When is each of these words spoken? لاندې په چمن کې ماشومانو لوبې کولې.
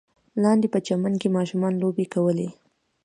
لاندې 0.43 0.67
په 0.73 0.79
چمن 0.87 1.13
کې 1.21 1.35
ماشومانو 1.37 1.81
لوبې 1.83 2.05
کولې. 2.13 2.49